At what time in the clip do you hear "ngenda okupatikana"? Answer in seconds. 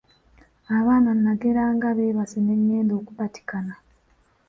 2.61-3.73